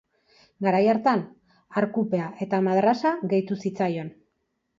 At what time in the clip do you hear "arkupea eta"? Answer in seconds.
1.81-2.61